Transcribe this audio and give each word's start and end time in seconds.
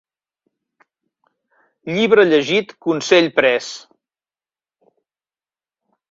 Llibre 1.97 2.23
llegit, 2.29 2.73
consell 2.85 3.29
pres. 3.39 3.67